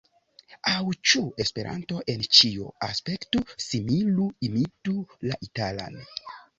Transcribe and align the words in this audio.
Aŭ 0.69 0.93
ĉu 1.09 1.21
Esperanto 1.45 2.01
en 2.15 2.25
ĉio 2.39 2.71
aspektu, 2.89 3.45
similu, 3.69 4.29
imitu 4.53 5.01
la 5.31 5.43
italan? 5.51 6.05